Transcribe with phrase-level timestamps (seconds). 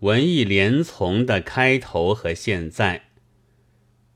[0.00, 3.10] 文艺连从的开头和现在，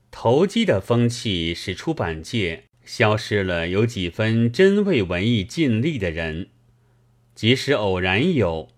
[0.09, 6.49] 投机的风气使出版界消失了有几分真为文艺尽力的人，
[7.35, 8.69] 即使偶然有，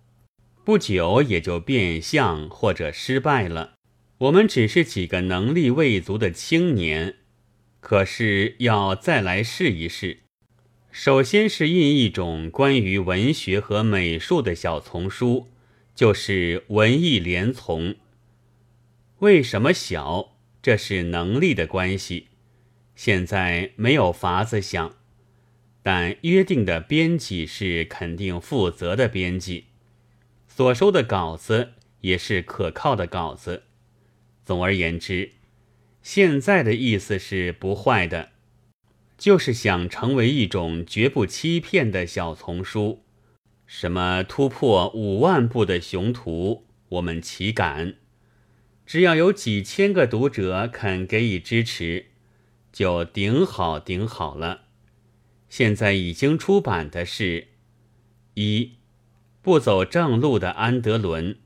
[0.65, 3.75] 不久也就变相或者失败了。
[4.17, 7.15] 我们只是几个能力未足的青年，
[7.79, 10.23] 可是要再来试一试。
[10.91, 15.47] 首先是印一种关于文学和美术的小丛书，
[15.97, 17.95] 就是文艺连丛。
[19.17, 20.37] 为什么小？
[20.61, 22.27] 这是能力的关系。
[22.95, 24.95] 现在没有法子想，
[25.81, 29.65] 但约定的编辑是肯定负责的编辑，
[30.47, 33.63] 所收的稿子也是可靠的稿子。
[34.45, 35.31] 总而言之，
[36.03, 38.33] 现在的意思是不坏的。
[39.17, 43.03] 就是想成为一种绝不欺骗的小丛书，
[43.67, 47.95] 什么突破五万部的雄图，我们岂敢？
[48.85, 52.05] 只要有几千个读者肯给予支持，
[52.71, 54.61] 就顶好顶好了。
[55.49, 57.49] 现在已经出版的是：
[58.35, 58.77] 一
[59.41, 61.37] 不走正路的安德伦，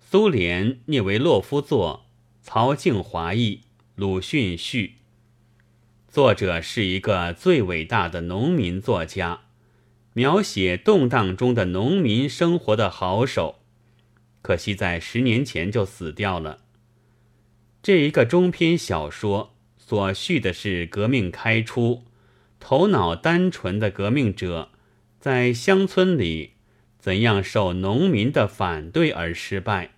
[0.00, 2.06] 苏联聂维洛夫作，
[2.40, 3.60] 曹静华译，
[3.94, 4.94] 鲁迅序。
[6.08, 9.42] 作者是一个最伟大的农民作家，
[10.16, 13.56] 描写动荡中的农民生活的好手，
[14.40, 16.60] 可惜在十年前就死掉了。
[17.82, 22.04] 这一个中篇小说所叙的是革命开初，
[22.58, 24.70] 头脑单纯的革命者
[25.20, 26.52] 在乡村里
[26.98, 29.96] 怎样受农民的反对而失败，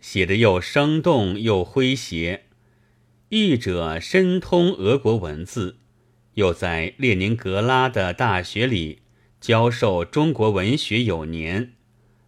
[0.00, 2.46] 写的又生动又诙谐。
[3.28, 5.78] 译者深通俄国文字，
[6.34, 9.02] 又在列宁格拉的大学里
[9.40, 11.74] 教授中国文学有年，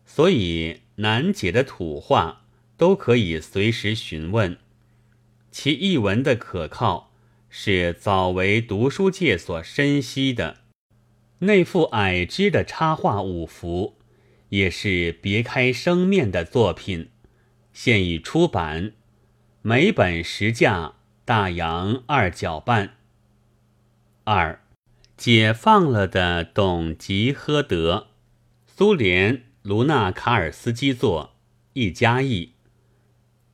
[0.07, 4.59] 所以难解的土话都可以随时询问。
[5.51, 7.13] 其译文的可靠，
[7.49, 10.59] 是早为读书界所深悉的。
[11.41, 13.97] 那副矮枝的插画五幅，
[14.51, 17.09] 也是别开生面的作品，
[17.73, 18.93] 现已出版。
[19.63, 20.95] 每本实价
[21.25, 22.97] 大洋二角半。
[24.25, 24.63] 二，
[25.21, 28.07] 解放了的董吉诃德，
[28.67, 31.35] 苏联卢纳卡尔斯基作，
[31.75, 32.53] 一加译。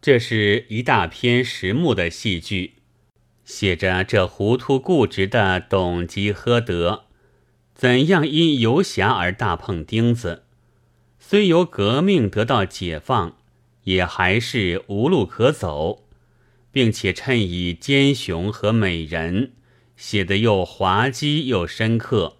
[0.00, 2.74] 这是一大篇实木的戏剧，
[3.44, 7.06] 写着这糊涂固执的董吉诃德
[7.74, 10.44] 怎样因游侠而大碰钉子，
[11.18, 13.38] 虽由革命得到解放，
[13.82, 16.04] 也还是无路可走。
[16.70, 19.54] 并且趁以奸雄和美人，
[19.96, 22.36] 写得又滑稽又深刻。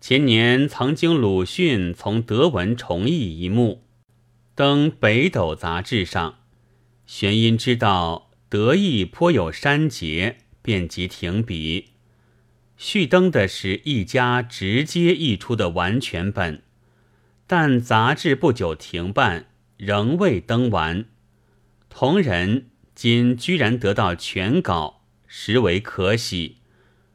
[0.00, 3.84] 前年曾经鲁迅从德文重译一幕，
[4.54, 6.40] 登《北斗》杂志上。
[7.06, 11.92] 玄因知道德译颇有删节，便即停笔。
[12.76, 16.62] 续登的是一家直接译出的完全本，
[17.46, 19.46] 但杂志不久停办，
[19.76, 21.06] 仍未登完。
[21.88, 22.66] 同人。
[22.96, 26.58] 今居然得到全稿，实为可喜，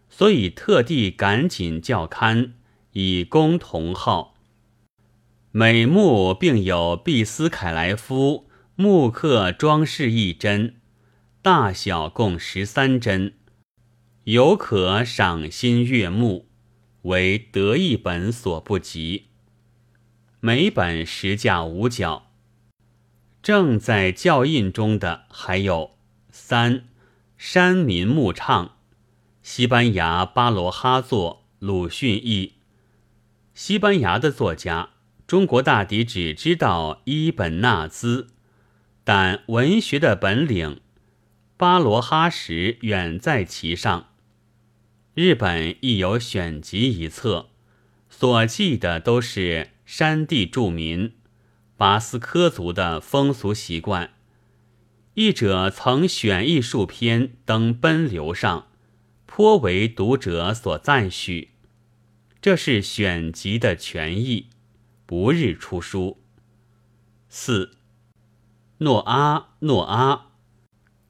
[0.10, 2.54] 所以特地赶紧校刊，
[2.92, 4.36] 以供同好。
[5.52, 10.76] 每幕并有毕斯凯莱夫木刻装饰一帧，
[11.42, 13.34] 大小共十三帧，
[14.24, 16.48] 犹可赏心悦目，
[17.04, 19.28] 为得一本所不及。
[20.40, 22.28] 每本实价五角。
[23.44, 25.98] 正在校印中的还有
[26.30, 26.86] 三
[27.44, 28.78] 山民牧唱，
[29.41, 32.53] 西班牙巴罗哈作，鲁迅译。
[33.56, 34.91] 西班牙的作家，
[35.25, 38.28] 中国大抵只知道伊本纳兹，
[39.03, 40.81] 但文学的本领，
[41.57, 44.09] 巴罗哈什远在其上。
[45.16, 47.50] 日本亦有选集一册，
[48.08, 51.16] 所记的都是山地住民。
[51.75, 54.11] 巴斯科族的风俗习惯，
[55.16, 58.67] 译者曾选一数篇登《奔流》上，
[59.25, 61.49] 颇为读者所赞许。
[62.41, 64.47] 这是选集的全译，
[65.05, 66.23] 不日出书。
[67.28, 67.72] 四，
[68.78, 70.28] 诺阿诺阿，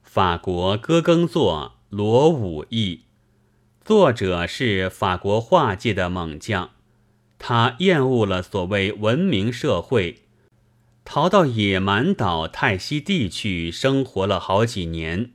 [0.02, 3.02] 法国歌耕作罗武译，
[3.84, 6.70] 作者是法国画界的猛将，
[7.38, 10.21] 他厌恶了所谓文明社会。
[11.04, 15.32] 逃到野蛮岛泰西地去生活了好几年，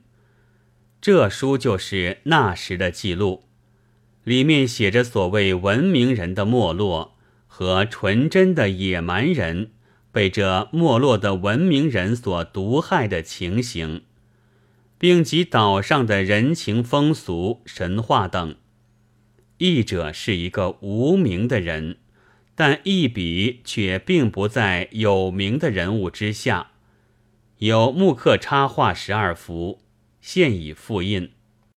[1.00, 3.44] 这书就是那时的记录，
[4.24, 7.16] 里面写着所谓文明人的没落
[7.46, 9.70] 和纯真的野蛮人
[10.10, 14.02] 被这没落的文明人所毒害的情形，
[14.98, 18.56] 并及岛上的人情风俗、神话等。
[19.58, 21.98] 译者是一个无名的人，
[22.60, 26.72] 但一笔却并不在有名的人物之下。
[27.58, 29.80] 有木刻插画十二幅，
[30.20, 31.30] 现已复印。